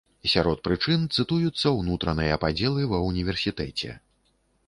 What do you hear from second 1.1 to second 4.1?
цытуюцца ўнутраныя падзелы ва ўніверсітэце.